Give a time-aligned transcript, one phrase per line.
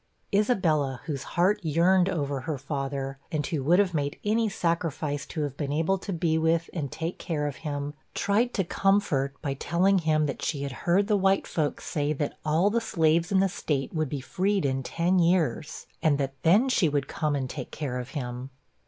[0.33, 5.41] Isabella, whose heart yearned over her father, and who would have made any sacrifice to
[5.43, 9.53] have been able to be with, and take care of him, tried to comfort, by
[9.53, 13.41] telling him that 'she had heard the white folks say, that all the slaves in
[13.41, 17.47] the State would be freed in ten years, and that then she would come and
[17.47, 18.49] take care of him.'